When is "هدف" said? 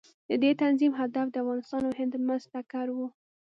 0.99-1.27